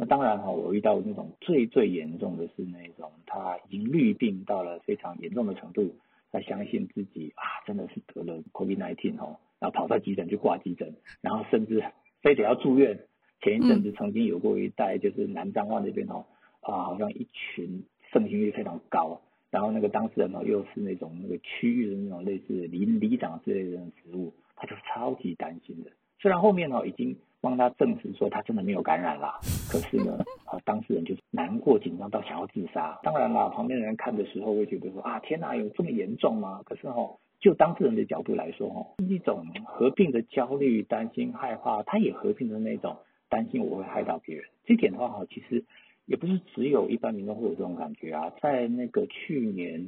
[0.01, 5.93] 那当然哈，我遇到那种最最严重的是那种他已经虑病到了非常严重的程度，
[6.31, 11.83] 他相信自己啊真的是得了 COVID-19 哈，然后跑到急诊去挂急诊，然后甚至
[12.23, 12.99] 非得要住院。
[13.43, 16.25] 前一阵子曾经有过一代就是南彰化那边哦，
[16.61, 25.91] 啊好像一群盛行率非常高，然后那个当事人哦又是那种那个区域的那种类似里里长之类的职务，他就超级担心的。
[26.19, 27.15] 虽然后面哦已经。
[27.41, 32.99] 帮他证实说他真的没有感染啦， 可是呢，啊，当事人就是难过紧张到想要自杀。
[33.03, 36.61] 当然啦，旁边的人看的时候会觉得说啊，天哪，有这么严重吗？
[36.63, 44.45] 可是哦，就当事人的角度来说哦，一种合并的焦虑、担心、害怕，他也合并的那种担心我会害到别人。
[44.65, 45.65] 这点的话哈，其实
[46.05, 49.87] 也不是只有一般民众会有这种感觉啊，在那个去年。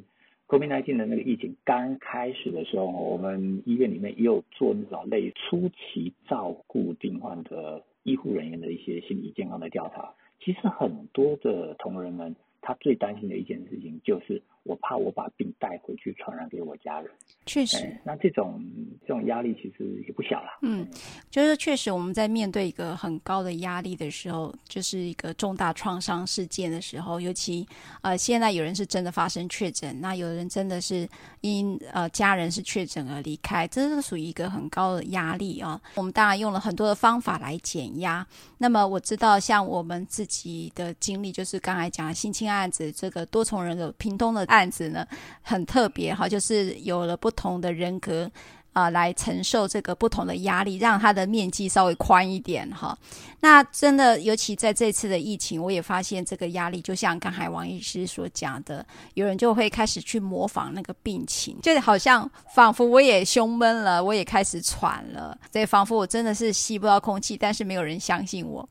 [0.53, 14.43] COVID-19 的那个疫情刚开始的时候，我们医院里面也有做那种类初期照顾病患的医护人员的一些心理健康的调查，其实很多的同仁们，他最担心的一件事情就是。
[14.63, 17.11] 我怕我把病带回去传染给我家人，
[17.45, 18.63] 确实，哎、那这种
[19.01, 20.59] 这种压力其实也不小了。
[20.61, 20.87] 嗯，
[21.29, 27.67] 就是确实我们在面对一个很高的压力的时候，就是一个重大创伤事件的时候，尤其
[28.01, 31.05] 呃现在有人是真的发生确诊，那有人真的是
[31.41, 35.79] 因呃家人是确诊而离开，这是属于一个很高的压力啊。
[35.95, 38.25] 我们当然用了很多的方法来减压。
[38.59, 44.47] 那么我知道，像我们自己的经历，就是刚才讲的性侵案子，这个多重人的屏东的。
[44.53, 45.05] 案子呢
[45.41, 48.29] 很特别哈，就是有了不同的人格
[48.71, 52.97] 啊、来承受这个不同的压力，让他的面积稍微宽一点哈。
[53.39, 68.67] 那真的，尤其在这次的疫情，我也发现这个压力，就像刚才王医师所讲的，有人就会开始去模仿那个病情，就好像仿佛我也胸闷了，我也开始喘了，对，仿佛我真的是吸不到空气，但是没有人相信我。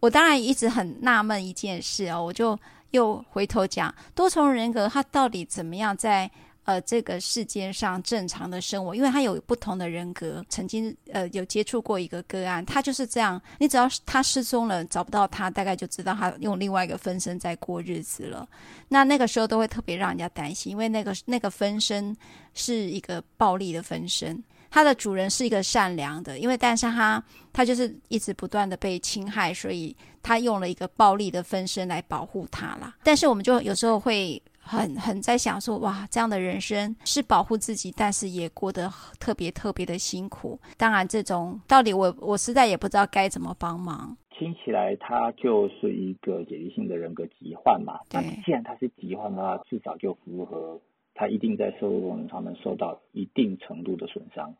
[0.00, 2.58] 我当然一直很纳闷一件事哦，我就。
[2.94, 6.30] 又回头讲多重人格，他到底怎么样在
[6.62, 8.94] 呃这个世间上正常的生活？
[8.94, 10.44] 因为他有不同的人格。
[10.48, 13.40] 曾经呃有接触过一个个案，他就是这样。
[13.58, 18.48] 你只要他失踪了，找不到他，大概就知道他用另外一个分身在过日子了。
[18.88, 22.16] 那那个时候都会特别让人家担心，因为那个那个分身
[22.54, 24.40] 是一个暴力的分身。
[24.74, 32.92] 他的主人是一个善良的，因为但是它它就是一直不断的被侵害，所以他用了一个暴力的分身来保护它啦。
[33.04, 40.58] 但是我们就有时候会很很在想说，哇，这样的人生是保护自己，但是也过得特别特别的辛苦。
[40.76, 44.16] 当然，这种道理我我实在也不知道该怎么帮忙。
[44.36, 48.00] 听起来他就是一个解离性的人格疾患嘛。
[48.08, 48.20] 对。
[48.20, 50.80] 那既然他是疾患的话，至少就符合
[51.14, 54.52] 他一定在社会功能上面受到一定程度的损伤。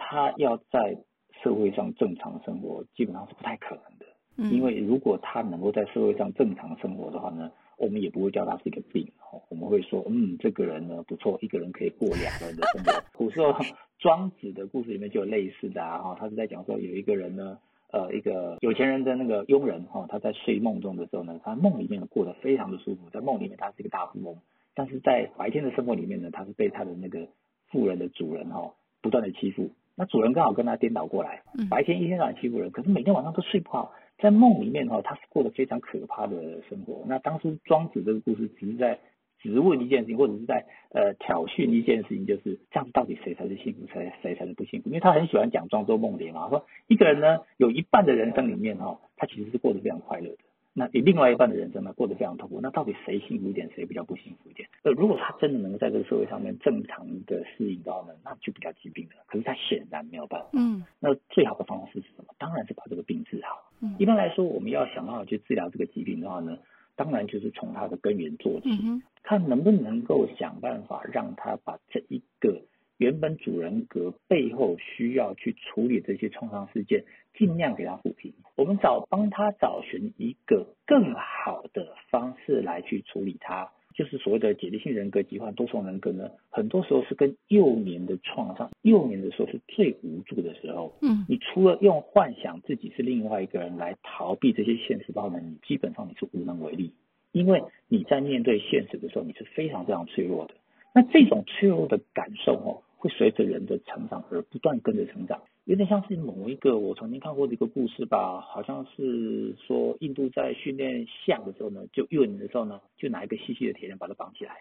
[0.00, 0.96] 他要在
[1.42, 4.06] 社会上正常生活，基本上是不太可能的。
[4.36, 9.06] 嗯，因为如果他能够在社会上正常生活的话呢，我们也不会叫他是一个病。
[9.48, 13.04] 我们会说，嗯，这个人呢不错，一个人可以过两个人的生活。
[13.16, 13.54] 古时候
[13.98, 17.58] 庄子的故事里面就有类似的啊，哈，他是在讲说有一个人呢，
[17.92, 24.36] 呃，一个有钱人的那个佣人，哈，他在睡梦中的时候呢，他梦里面过得非常的舒服，在梦里面他是一个大富翁，
[24.74, 27.28] 但是在白天的生活里面呢，他是被他的那个
[27.68, 29.70] 富人的主人哈不断的欺负。
[30.00, 37.04] 那主人刚好跟他颠倒过来，白天一天到晚欺负人，可是每天晚上都睡不好，在梦里面哈，他是过得非常可怕的生活。
[37.06, 38.98] 那当初庄子这个故事只是在
[39.42, 44.88] 质问一件事情，或者是在呃挑衅一件事情，就是这样子到底谁才是幸福，谁谁才是不幸福？
[44.88, 50.38] 因为他很喜欢讲庄周梦蝶嘛，说一个人呢有一半的人生里面哈，他其实是过得非常快乐的。
[50.72, 52.60] 那你另外一半的人生呢，过得非常痛苦。
[52.62, 54.68] 那到底谁幸福一点，谁比较不幸福一点？
[54.84, 59.24] 呃，如果他真的能够在这个社会上面正常的适应到呢，那就比较疾病了。
[59.26, 60.48] 可是他显然没有办法。
[60.52, 60.84] 嗯。
[61.00, 62.34] 那最好的方式是什么？
[62.38, 63.70] 当然是把这个病治好。
[63.80, 63.96] 嗯。
[63.98, 66.56] 一般来说，我们要想办法去治疗这个疾病的话呢，
[66.94, 72.62] 当然就是从他的根源做起，嗯，看能不能够想办法让他把这一个。
[73.00, 78.30] 原本主人格背后需要去处理这些创伤事件，尽量给他抚平。
[78.56, 86.28] 我们找帮他找寻一个更好的方式来去处理他，就是所谓的解离性人格疾患多重人格呢。
[86.50, 90.94] 很多时候是跟幼年的创伤，幼年的时候是最无助的时候。
[91.00, 96.92] 嗯，你除了用幻想自己是另外一个人来逃避这些现实的话呢，你基本上你是无能为力，
[97.32, 100.54] 因为你在面对现实的时候，你是非常非常脆弱的。
[100.92, 102.82] 那这种脆弱的感受哦。
[103.00, 114.52] 会随着人的成长而不断跟着成长，有点像是某一个我曾经看过的一个故事吧，好像是说印度在训练象的时候呢，就幼年的时候呢，就拿一个细细的铁链把它绑起来，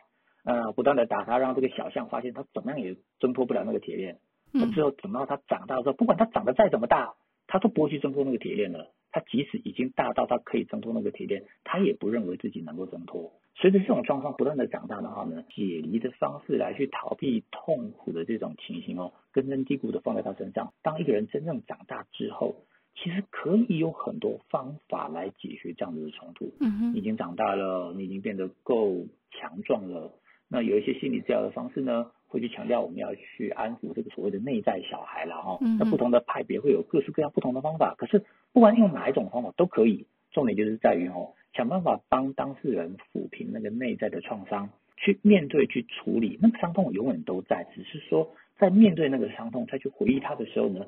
[0.45, 4.19] 呃，不断的打它，让这个小象发现它怎么样也挣脱不了那个铁链，
[4.53, 8.93] 那最后等到它长大的时候，不管它长得再怎么大，它都不会去挣脱那个铁链了。
[9.11, 13.33] 它即使已经大到它可以挣脱那个铁链，它也不认为自己能够挣脱。
[13.59, 20.71] 随着这种状况不断的长大的话呢，解离的方式来去逃避痛苦的这种情形哦，根深蒂固的放在他身上。
[20.81, 22.55] 当一个人真正长大之后，
[22.95, 26.53] 其实可以有很多方法来解决这样子的冲突。
[26.61, 30.13] 嗯哼，你已经长大了，你已经变得够强壮了。
[30.47, 35.59] 那有一些心理治疗的方式呢，会去强调我们要去安抚这个所谓的内在小孩了哈。
[35.77, 38.23] 那不同的派别会有各式各样不同的方法，可是。
[38.51, 46.37] 不管用哪一种方法都可以，重点就是在于哦，想办法帮当事人抚平那个内在的创伤，去面对、去处理。
[46.41, 50.85] 那个伤痛永远都在，只是说在面对那个伤痛，再去回忆它的时候呢，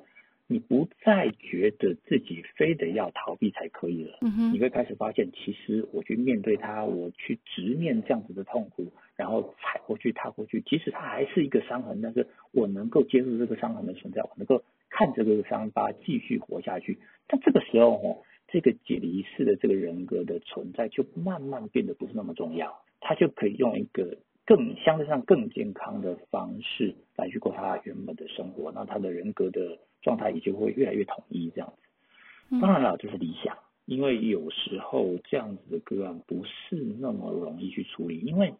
[0.47, 4.19] 你不再觉得自己非得要逃避才可以了。
[4.21, 14.63] 嗯哼，你会开始发现，其实我去面对它，我去直面这样子的痛苦，然后踩过去、踏过去，即使它还是一个伤痕，但是我能够接受这个伤痕的存在，我能够。
[14.93, 16.99] 看着这个伤疤继续活下去。
[17.25, 18.17] 但这个时候哦，
[18.51, 32.59] 这个解离式的这个人格的存在就慢慢变得不是那么重要，他就可以用一个更相对上更健康的方式来去过他原本的生活，那他的人格的状态也就会越来越统一这样子。
[32.59, 33.57] 当然了，这是理想。
[33.85, 38.53] 因为有时候这样子的个案不是那么容易去处理，因为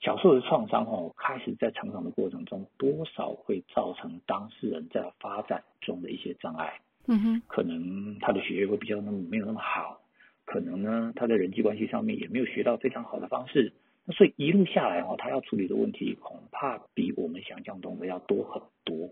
[0.00, 6.80] 小时候的创伤哦，开始在成长的过程中，多少会造成当事人在发展中的一些障碍。
[7.10, 10.00] 嗯哼，可能他的学业会比较那么没有那么好，
[10.46, 13.72] 可能呢他在人际关系上面也没有学到非常好的方式，
[14.06, 19.10] 那所以一路下来哦，他要处理的问题恐怕比我们想象中的要多很多。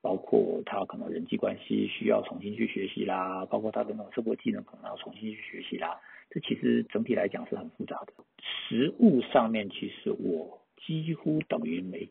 [0.00, 5.98] 包括他可能人际关系需要重新去学习啦，包括他的那种生活技能可能要重新去学习啦。
[6.30, 8.12] 这其实整体来讲是很复杂的。
[8.40, 12.08] 实物上面，其实我几乎等于没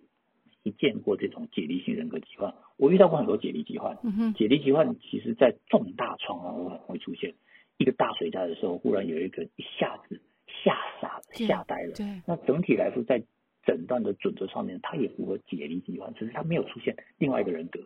[0.68, 2.54] 没见过这种解离性人格疾患。
[2.76, 3.98] 我遇到过很多解离疾患，
[4.36, 7.34] 解离疾患其实在重大创伤会会出现。
[7.78, 11.94] 一个大水灾的时候，忽然有一个一下子吓傻了、吓呆了。
[11.96, 12.22] 对。
[12.26, 13.24] 那整体来说，在
[13.66, 17.80] 诊断的准则上面，他也符合解离疾患，只是他没有出现另外一个人格。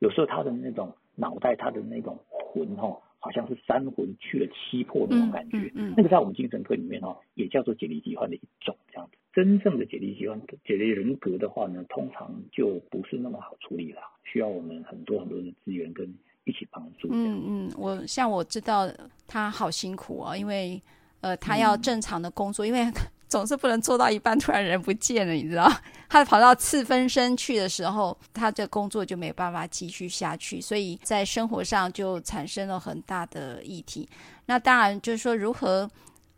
[0.00, 5.58] 有时候他的那种脑袋，他的那种魂哦，好像是三魂去了七魄那种感觉。
[5.58, 9.18] 嗯，嗯，嗯，那个在我们精神科里面哦，也叫做解离疾患的一种这样子。
[9.34, 16.06] 真正的解离疾患、解离人格的话呢，通常就不是那么好处理了，需要我们很多很多的资源跟
[16.44, 17.08] 一起帮助。
[17.10, 18.88] 嗯嗯，我像我知道
[19.26, 20.80] 他好辛苦啊、哦，因为
[21.20, 22.86] 呃，他要正常的工作，嗯、因为。
[23.26, 25.68] 总是不能做到一半，突然人不见了，你知道？
[26.08, 34.08] 他跑到次分身去的时候，他的工作就没办法继续下去，所以在生活上就产生了很大的议题。
[34.46, 35.90] 那当然就是说，如何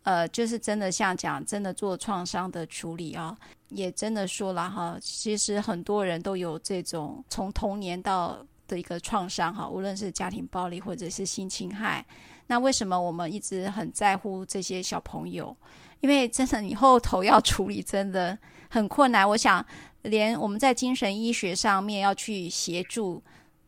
[0.06, 3.36] 呃，就是真的像讲，真的做创伤的处理啊，
[3.70, 8.38] 也真的说了哈，其实很多人都有这种从童年到
[8.68, 12.06] 的一个创伤哈，无论是家庭暴力或者是性侵害。
[12.46, 15.56] 那为什么我们一直很在乎这些小朋友？
[15.98, 18.38] 因为真的，你后头要处理真的
[18.68, 19.28] 很困难。
[19.28, 19.66] 我想，
[20.02, 23.20] 连我们在精神医学上面要去协助。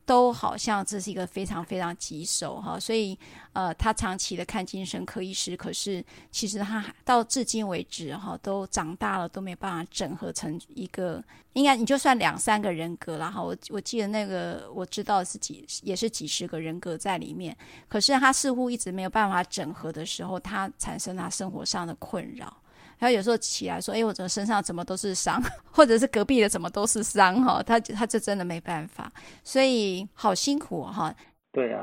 [0.09, 3.17] 都好像这是一个非常非常棘手哈，所以
[3.53, 13.43] 呃，他长期的看精神科医师，可是其实他到至今为止哈，都长大了都没办法整合成一个，应该你就算两三个人格了哈。
[13.43, 17.55] 我我记得那个我知道是几也是几十个人格在里面，
[17.87, 22.57] 可是他似乎一直没有办法整合的时候，他产生他生活上的困扰。
[22.99, 25.41] 他有时候起来说：“哎，我怎么身上怎么都是伤，
[25.71, 29.13] 或者是隔壁的怎么都是伤？”哈，他他就真的没办法，
[29.45, 31.15] 所以好辛苦哈。
[31.53, 31.83] 对啊，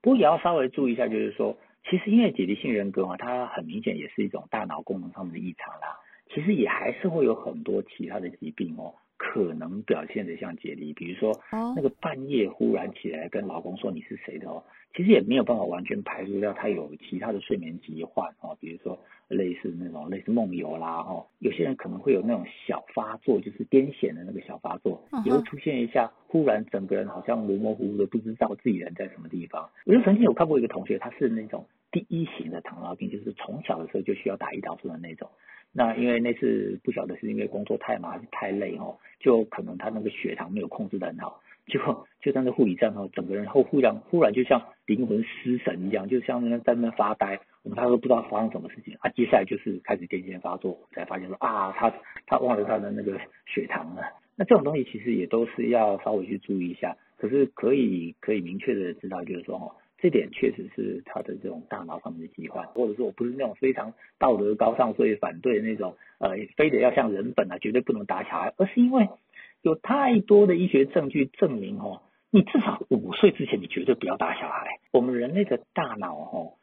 [0.00, 1.56] 不过也要稍微注意一下，就是说，
[1.88, 5.96] 其实因为解离性人格嘛，它很明显也是一种大脑功能上面的异常啦。
[6.34, 11.38] 其实也还是会有很多其他的疾病哦，可能表现得像解离，比如说
[11.76, 14.64] 那个半夜忽然起来跟老公说你是谁的哦，
[14.96, 18.98] 其实也没有办法完全排除掉他有其他的睡眠疾患哦，比如说。
[19.28, 29.68] 类似那种类似梦游啦，哦，有些人可能会有那种小发作，就是癫痫的那个小发作，也会出现一下，忽然整个人好像模模糊糊的，不知道自己人在什么地方。
[29.84, 35.28] 我就曾经有看过一个同学，他是那种第一型的糖尿病，就是从小的时候就需要打胰岛素的那种。
[35.72, 41.78] 那因为那次不晓得是因为工作太忙太累哦，就可能他那个血糖没有控制得很好，就
[42.20, 47.38] 就在那护理站后，整个人后忽然忽然就像灵魂失神一样，就像在那发呆。
[47.62, 51.92] 我们他都不知道发生什么事情啊，接下来就是开始癫痫发作，才发现说啊，他
[52.26, 54.02] 他忘了他的那个血糖了。
[54.36, 56.96] 那这种东西其实也都是要稍微去注意一下。
[57.18, 69.08] 可是可以可以明确的知道，就是说哦，这点确实是他的这种大脑上面的疾患，或者说我不是那种非常道德高尚，所以反对那种呃，非得要像人本啊，绝对不能打小孩，而是因为
[69.62, 74.80] 有太多的医学证据证明哦，你至少五岁之前你绝对不要打小孩。
[74.92, 76.54] 我们人类的大脑哦。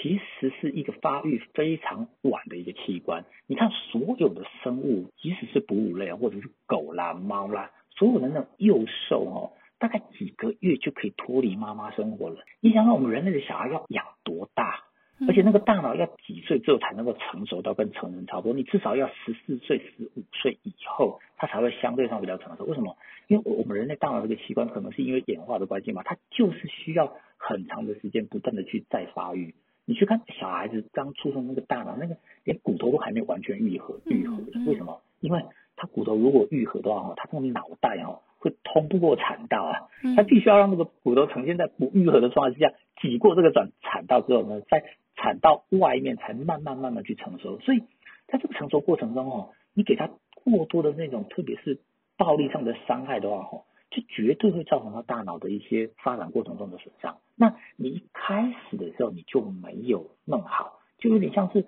[0.00, 3.26] 其实是一个发育非常晚的一个器官。
[3.46, 9.52] 你看，所有的生物，即使是哺乳类或者是狗啦、猫啦，所有的那种幼兽哦，
[9.82, 12.36] 大概几个月就可以脱离妈妈生活了。
[12.60, 14.84] 你想想，我们人类的小孩要养多大？
[15.26, 18.52] 而且那个大脑要几岁之后才能够成熟到跟成人差不多？
[18.52, 22.64] 你至少要十四岁、十五岁以后，它才会相对上比较成熟。
[22.64, 22.96] 为什么？
[23.26, 29.52] 因为我们人类大脑这个器官，可能是因为演化的关系嘛，它就是需要很长的时间，不断的去再发育。
[29.84, 34.60] 你去看小孩子刚出生那个大脑，那个连骨头都还没完全愈合，愈合的。
[34.64, 35.00] 为什么？
[35.18, 44.82] 因为他骨头如果愈合的话，他这个脑袋哈会通不过产道啊，他必须要让那个骨头呈现在不愈合的状态之下，挤过这个转产道之后呢，在
[45.14, 47.60] 产道外面才慢慢慢慢去成熟。
[47.60, 47.84] 所以
[48.26, 51.80] 在这个成熟过程中哦，你给他过多的那种，特别是
[52.16, 57.18] 暴力上的伤害的话哦，就绝对会造成他大脑的一些发展过程中的损伤。
[57.36, 61.66] 那你一开始的时候你就没有弄好，就有点像是你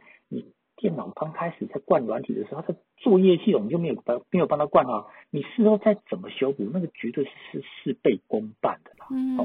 [0.77, 9.07] 电脑刚开始在灌软体的时候，它的作业系统就没有帮没有帮他灌好，你事后再怎么修补，那个绝对是是事倍功半的啦。
[9.11, 9.45] 嗯、哦，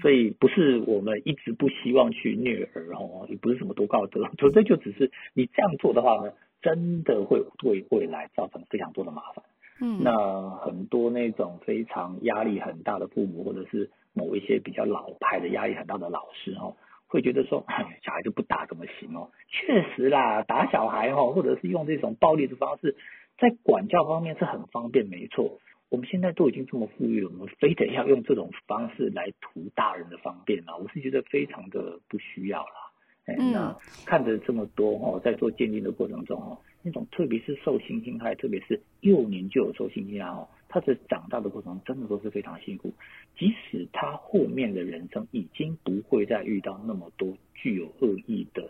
[0.00, 9.44] 所以不是我们一直不希望去虐儿哦，也不是什么多高德，纯粹就只是你这样做的话呢，真的会对未来造成非常多的麻烦。
[9.80, 16.76] 嗯，那很多那种非常压力很大的父母，或者是某一些比较老派的压力很大的老师哦，
[17.12, 19.30] 会觉得说，哎，小孩就不打怎么行哦？
[19.48, 22.96] 确实啦，打小孩哦，或者是用这种暴力的方式，
[23.38, 25.60] 在管教方面是很方便，没错。
[25.90, 30.74] 我们现在都已经这么富裕了，我们非得要用这种方式来图大人的方便吗？
[30.78, 32.90] 我是觉得非常的不需要啦。
[33.26, 36.58] 哎，那看着这么多哦，在做鉴定的过程中哦。
[36.82, 42.92] 那种特别是受性侵害，特别是幼年就有受性侵害哦，他的长大的过程真的都是非常辛苦。
[43.38, 48.68] 即使他后面的人生已经不会再遇到那么多具有恶意的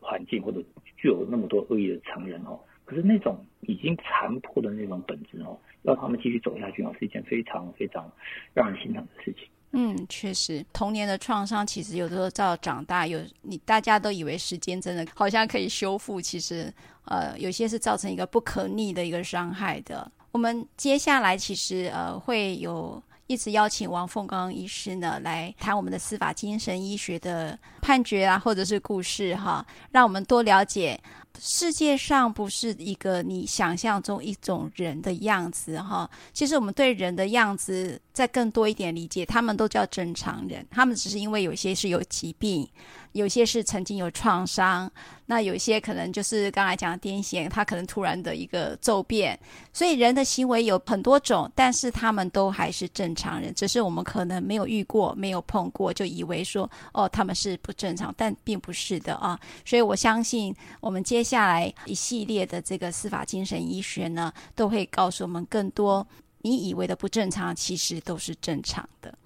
[0.00, 0.62] 环境，或者
[0.96, 8.10] 具有那么多恶意的成人哦，可是那种已经残破的那种本质哦，要他们继续走下去哦，是一件非常非常
[8.54, 9.46] 让人心疼的事情。
[9.72, 16.72] 嗯，确实，童年的创伤其实有时候到长大有你大家都以为时间真的好像可以修复，其实
[17.04, 20.10] 呃有些是造成一个不可逆的一个伤害的。
[20.32, 27.58] 我们接下来其实呃会有一直邀请王凤刚医师呢来谈我们的司法精神医学的
[27.88, 31.00] 判决啊，或者是故事哈，让我们多了解。
[31.40, 42.68] 世界上不是一个你想象中一种人的样子哈，其实我们对人的样子再更多一点理解，他们都叫正常人，他们只是因为有些是有疾病。
[43.12, 44.88] 有些是曾经有创伤，
[45.24, 49.36] 那有些可能就是刚才讲的癫痫，他可能突然的一个骤变。
[49.72, 59.40] 所以人的行为有很多种，但是他们都还是正常人，只是我们可能没有遇过、没有碰过，就以为说哦他们是不正常，但并不是的啊。
[59.64, 66.06] 所以我相信我们接下来一系列的这个司法精神医学呢，都会告诉我们更多，
[66.42, 69.16] 你以为的不正常，其实都是正常的。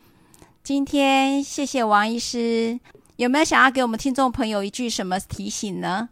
[0.62, 2.78] 今天谢谢王医师。
[3.16, 6.08] 有没有想要给我们听众朋友一句什么提醒呢？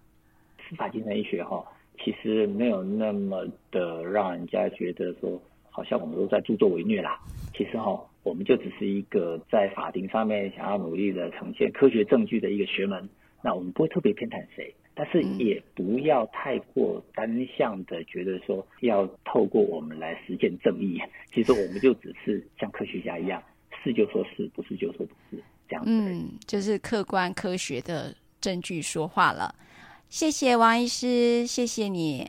[0.69, 1.65] 司法精神医学哈，
[2.05, 7.19] 其实没有那么的让人家觉得说，好像我们都在助纣为虐啦。
[7.57, 13.09] 其实哈，我们就只是一个在法庭上面想要努力的呈现科学证据的一个学门。
[13.43, 21.01] 那我们不会特别偏袒谁，但是也不要太过单向的觉得说要透过我们来实践正义。
[21.33, 23.43] 其实我们就只是像科学家一样，
[23.83, 25.43] 是就说是，不是就说不是。
[25.87, 29.55] 嗯，就是客观科学的证据说话了。
[30.09, 32.29] 谢谢王医师，谢谢你。